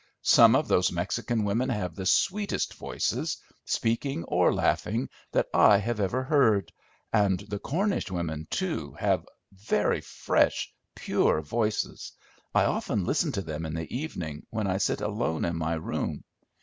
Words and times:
"Some 0.23 0.55
of 0.55 0.67
those 0.67 0.91
Mexican 0.91 1.43
women 1.43 1.69
have 1.69 1.93
the 1.93 2.07
sweetest 2.07 2.73
voices, 2.73 3.37
speaking 3.65 4.23
or 4.23 4.51
laughing, 4.51 5.09
that 5.31 5.45
I 5.53 5.77
have 5.77 5.99
ever 5.99 6.23
heard; 6.23 6.73
and 7.13 7.39
the 7.41 7.59
Cornish 7.59 8.09
women, 8.09 8.47
too, 8.49 8.93
have 8.93 9.23
very 9.51 10.01
fresh, 10.01 10.73
pure 10.95 11.39
voices. 11.41 12.13
I 12.55 12.63
often 12.65 13.05
listen 13.05 13.31
to 13.33 13.43
them 13.43 13.63
in 13.63 13.75
the 13.75 13.95
evening 13.95 14.47
when 14.49 14.65
I 14.65 14.77
sit 14.77 15.01
alone 15.01 15.45
in 15.45 15.55
my 15.55 15.75
room. 15.75 16.23